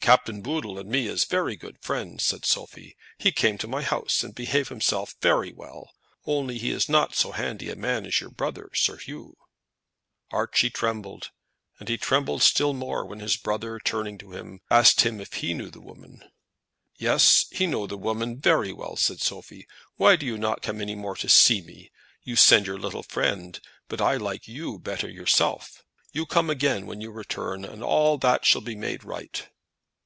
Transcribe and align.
"Captain 0.00 0.42
Booddle 0.42 0.76
and 0.76 0.88
me 0.90 1.06
is 1.06 1.24
very 1.24 1.54
good 1.54 1.78
friends," 1.80 2.26
said 2.26 2.44
Sophie. 2.44 2.96
"He 3.16 3.30
come 3.30 3.58
to 3.58 3.68
my 3.68 3.82
house 3.82 4.24
and 4.24 4.34
behave 4.34 4.66
himself 4.68 5.14
very 5.22 5.52
well; 5.52 5.94
only 6.26 6.58
he 6.58 6.72
is 6.72 6.88
not 6.88 7.14
so 7.14 7.30
handy 7.30 7.70
a 7.70 7.76
man 7.76 8.04
as 8.04 8.20
your 8.20 8.30
brother, 8.30 8.70
Sir 8.74 8.98
'Oo." 9.08 9.36
Archie 10.32 10.68
trembled, 10.68 11.30
and 11.78 11.88
he 11.88 11.96
trembled 11.96 12.42
still 12.42 12.72
more 12.72 13.06
when 13.06 13.20
his 13.20 13.36
brother, 13.36 13.78
turning 13.78 14.18
to 14.18 14.32
him, 14.32 14.58
asked 14.68 15.02
him 15.02 15.20
if 15.20 15.34
he 15.34 15.54
knew 15.54 15.70
the 15.70 15.80
woman. 15.80 16.24
"Yes; 16.96 17.46
he 17.52 17.68
know 17.68 17.86
the 17.86 17.96
woman 17.96 18.40
very 18.40 18.72
well," 18.72 18.96
said 18.96 19.20
Sophie. 19.20 19.68
"Why 19.94 20.16
do 20.16 20.26
you 20.26 20.36
not 20.38 20.60
come 20.62 20.80
any 20.80 20.96
more 20.96 21.14
to 21.14 21.28
see 21.28 21.60
me? 21.62 21.92
You 22.24 22.34
send 22.34 22.66
your 22.66 22.78
little 22.80 23.04
friend; 23.04 23.60
but 23.86 24.00
I 24.00 24.16
like 24.16 24.48
you 24.48 24.80
better 24.80 25.08
yourself. 25.08 25.84
You 26.12 26.26
come 26.26 26.50
again 26.50 26.86
when 26.86 27.00
you 27.00 27.12
return, 27.12 27.64
and 27.64 27.84
all 27.84 28.18
that 28.18 28.44
shall 28.44 28.62
be 28.62 28.74
made 28.74 29.04
right." 29.04 29.46